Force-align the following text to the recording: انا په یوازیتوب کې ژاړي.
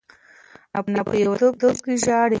انا 0.77 1.01
په 1.09 1.15
یوازیتوب 1.23 1.75
کې 1.83 1.93
ژاړي. 2.03 2.29